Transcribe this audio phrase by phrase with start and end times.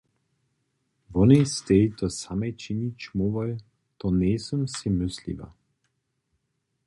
[1.13, 3.51] Wonej stej to samej činić móhłoj,
[3.99, 5.47] to njejsym sej mysliła.